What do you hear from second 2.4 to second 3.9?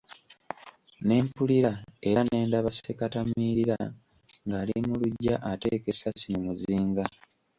ndaba sekatamiirira,